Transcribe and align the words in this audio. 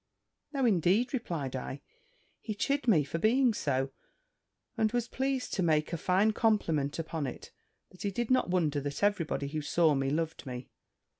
"No, 0.51 0.65
indeed," 0.65 1.13
replied 1.13 1.55
I: 1.55 1.79
"he 2.39 2.55
chid 2.55 2.87
me 2.87 3.03
for 3.03 3.19
being 3.19 3.53
so; 3.53 3.91
and 4.75 4.91
was 4.91 5.07
pleased 5.07 5.53
to 5.53 5.61
make 5.61 5.89
me 5.91 5.93
a 5.93 5.97
fine 5.97 6.31
compliment 6.33 6.97
upon 6.97 7.27
it; 7.27 7.51
that 7.91 8.01
he 8.01 8.09
did 8.09 8.31
not 8.31 8.49
wonder 8.49 8.81
that 8.81 9.03
every 9.03 9.25
body 9.25 9.49
who 9.49 9.61
saw 9.61 9.93
me 9.93 10.09
loved 10.09 10.47
me. 10.47 10.71